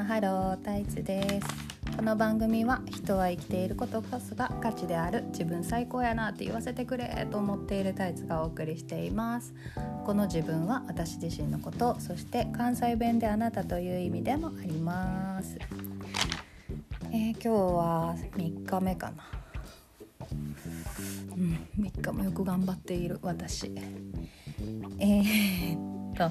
[0.00, 9.52] んハロータイツですこの番組は人は生きていることこそが価値である自分最高やなって言わせてくれと思っているタイツがお送りしています。
[10.06, 15.58] この自分は私自身のことそして関西弁であなたという意味でもあります。
[17.12, 19.24] えー、今日は3日目かな
[21.36, 23.70] うん3日もよく頑張っている私。
[24.98, 26.30] えー、っと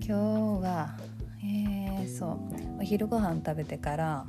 [0.00, 0.16] 今
[0.60, 1.07] 日は
[1.42, 2.80] えー、そう。
[2.80, 4.26] お昼ご飯食べてから、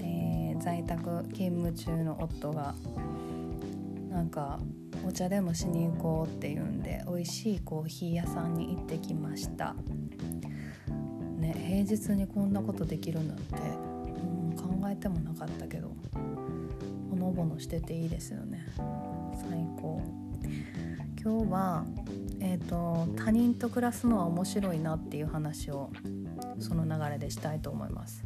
[0.00, 2.74] えー、在宅勤務中の夫が
[4.10, 4.58] なんか
[5.06, 9.74] お茶でもしに行こうっていうんで美味しいコーヒー屋さんに行ってきました。
[11.38, 15.90] ね平日にこんなことできるなんて、うん、考えてもなかったけど
[17.10, 18.64] ほのぼのしてていいですよね。
[19.34, 20.00] 最高。
[21.22, 21.84] 今日は
[22.44, 25.90] えーと、他人と暮らすのは面白いなっていう話を
[26.58, 28.24] その流れでしたいと思います。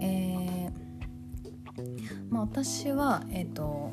[0.00, 0.88] えー
[2.30, 3.92] まあ、私は、えーと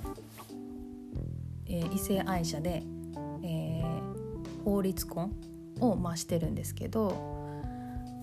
[1.68, 2.84] えー、異性愛者で、
[3.44, 5.32] えー、法律婚
[5.80, 7.36] を、まあ、してるんですけど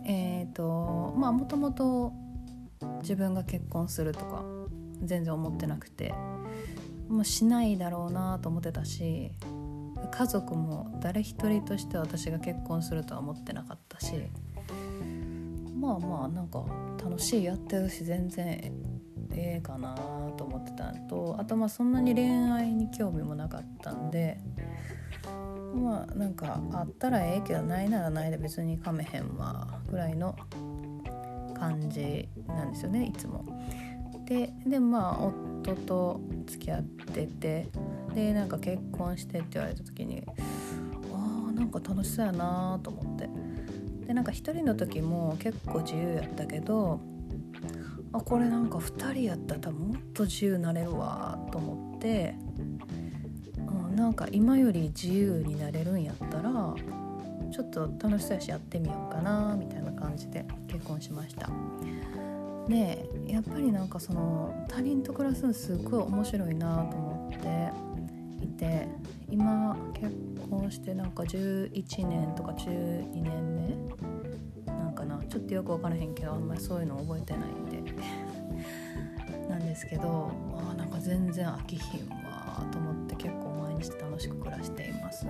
[0.04, 2.12] え、ー、とまあもともと
[3.02, 4.42] 自分が結婚するとか
[5.02, 6.12] 全然思ってなくて
[7.08, 9.32] もうしないだろうなと思ってたし
[10.10, 14.12] 家族も誰一人として私が結婚するとは思ってなかったし
[15.78, 16.64] まあまあなんか
[17.02, 18.72] 楽しいやってるし全然
[19.34, 19.94] ええかな
[20.36, 24.38] と思ってたのとあとまあそんなに恋愛に興味もなかったんで
[25.74, 30.36] まあなんかあったらええけどないならないで別にかめへんわぐらいの
[31.54, 33.44] 感じなんですよねいつも。
[34.24, 37.68] ででまあ夫と付き合ってて
[38.14, 40.22] でなんか結婚してって言われた時に
[41.12, 43.28] あーなんか楽しそうやなと思って
[44.06, 47.00] でなんか1人の時も結構自由やったけど
[48.12, 52.34] あこれなんか2人やったら多分もっと自由なれるわと思って、
[53.56, 56.74] うん、なんか今より自由になれるんやったら
[57.50, 61.50] ちょっと楽しそうやしやってみようかなみたいな感じで結婚しました。
[62.68, 67.91] でやっぱりなんかその他人と暮らすのすっごい面白いなと思って
[68.62, 68.86] て
[69.28, 70.14] 今結
[70.48, 73.56] 婚してなんか11年とか12年
[74.66, 77.92] 目なんかなちょっとよく分からへんけどあんまりそういうの覚えてないんで
[79.50, 80.30] なんですけど
[80.70, 85.26] あなんか全然飽きひんわと思って結構毎日楽しく暮らしています。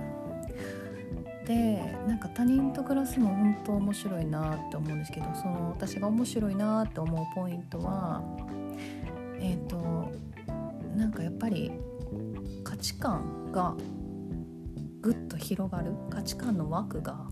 [1.47, 8.21] でなんか他人と暮らすの本当面白いなって思うんですけどその私が面白いなって思うポイントは
[9.41, 10.09] えっ、ー、と
[10.95, 11.71] なんかやっぱり
[12.63, 13.75] 価値観が
[15.01, 17.27] ぐっと広がる価値観の枠が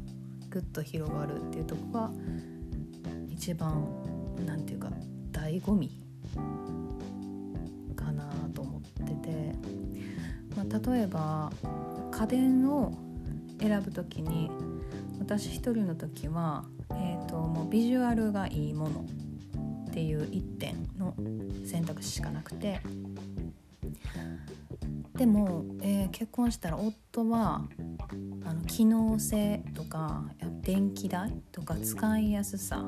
[0.50, 2.12] ぐっと広がるっていうとこが
[3.30, 3.88] 一番
[4.46, 4.90] 何て言うか
[5.32, 5.90] 醍醐味
[7.96, 9.56] かなと思ってて、
[10.56, 11.52] まあ、例えば
[12.12, 12.94] 家電を
[13.60, 14.52] 選ぶ時に
[15.20, 19.06] 私一人の時は、えーと、もうビジュアルがいいもの
[19.90, 21.16] っていう一点の
[21.66, 22.82] 選択肢しかなくて
[25.22, 27.68] でも、えー、結婚したら夫は
[28.44, 30.24] あの機能性とか
[30.64, 32.84] 電気代とか使いやすさ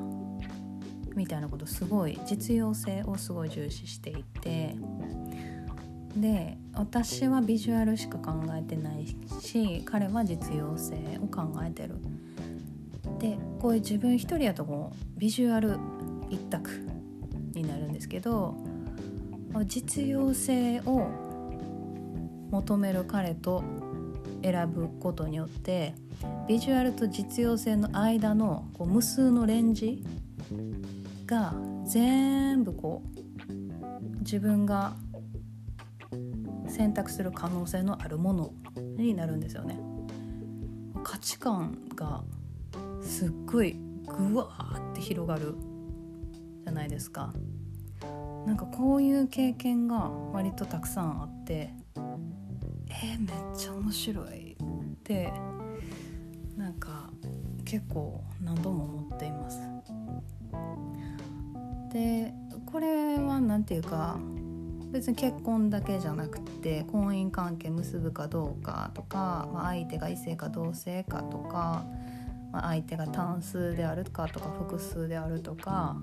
[1.14, 4.74] みたいなことすごい実用性をすごい重視していて
[6.16, 9.06] で私はビジュアルしか考えてない
[9.40, 11.94] し彼は実用性を考えてる。
[13.20, 15.78] でこういう自分一人やとこうビジュアル
[16.30, 16.68] 一択
[17.52, 18.56] になるんですけど
[19.68, 21.23] 実用性を
[22.50, 23.62] 求める彼と
[24.42, 25.94] 選ぶことによって
[26.46, 30.04] ビジュアルと実用性の間のこう無数のレンジ
[31.26, 31.54] が
[31.86, 34.94] 全部こう自分が
[36.68, 38.52] 選択する可能性のあるもの
[38.96, 39.78] になるんですよね。
[41.02, 42.24] 価値観が
[43.02, 43.76] すっごい
[44.06, 45.54] ぐわーって広がる
[46.64, 47.32] じゃないですか。
[48.46, 51.74] なんかこういう経験が割とたくさんあって
[53.02, 54.56] えー、めっちゃ面白いっ
[55.02, 55.32] て
[56.56, 57.10] なんか
[57.64, 59.60] 結構何度も思っています。
[61.92, 62.32] で
[62.66, 64.18] これは何て言うか
[64.90, 71.84] 別に結婚だけじゃなくて婚姻関係結ぶかどうかとか、まあ、相手が異性か同性かとか、
[72.52, 75.96] まあ、相手が単数であるかとか複数であるとか、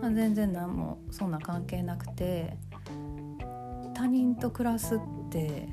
[0.00, 2.56] まあ、全然何もそんな関係なくて
[3.94, 4.98] 他人と暮らすっ
[5.30, 5.68] て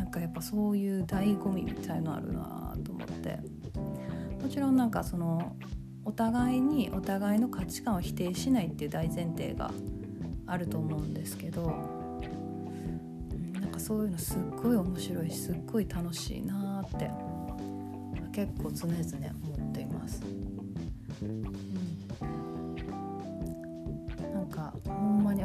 [0.00, 3.38] なんかやっぱそういう醍醐味みたいのあるなと思って
[4.42, 5.54] もちろんなんかその
[6.06, 9.70] お互いにお互いの価値観を否定しないっていう大前提が
[10.46, 11.66] あると思うんですけど
[13.60, 17.10] なんかそういうのすっごい面白いしすっごい楽しいなって
[18.32, 18.96] 結構常々
[19.54, 20.22] 思っています。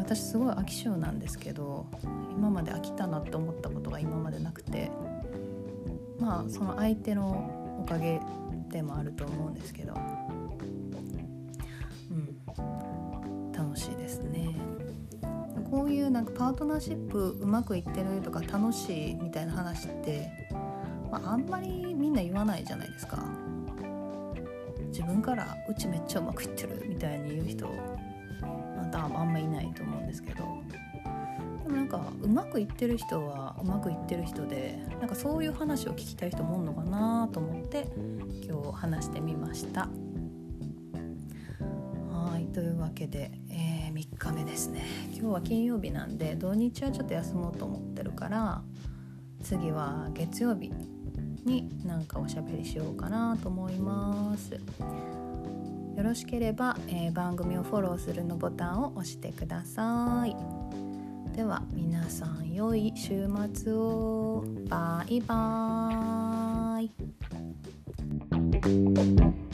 [0.06, 1.88] 私すごい飽き性なんですけど
[2.38, 4.92] 今まで飽きたなって思ったことが今までなくて
[6.20, 8.22] まあその相手のおかげ
[8.70, 9.96] でもあると思うんですけど
[12.12, 14.56] うん楽しいですね。
[15.72, 20.30] こういうなんかパートナーシップうまくいってるとか楽しいみたいな話って、
[21.12, 23.24] まあ、あんまりみんな言わないじゃないですか。
[24.90, 27.68] 自分からうちめっちゃうまくいってるみたいに言う人
[28.98, 30.46] またあんまいないと思うんですけど。
[31.64, 37.88] でもなんかうまくいってる人はうまくいってる人でなんかそういう話を聞きたい人もおんのかなと思って
[38.48, 39.90] 今日話してみました。
[42.12, 44.84] はいというわけで、えー、3日目ですね。
[45.12, 48.62] 今日は金曜日なんで土日はちょっと休もうと思ってるから
[49.42, 50.72] 次は月曜日
[51.46, 54.60] になんかおしゃべりしようかなと思います。
[55.96, 60.36] よろしければ、えー、番組をフォローするのボタンを押してください。
[61.36, 64.44] では皆さん良い週末を。
[64.70, 66.92] バイバー
[69.42, 69.45] イ。